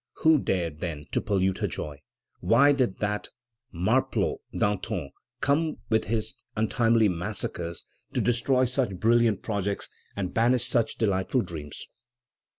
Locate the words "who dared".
0.23-0.79